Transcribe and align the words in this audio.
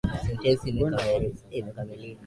Sentensi 0.23 0.67
imekamilika. 1.57 2.19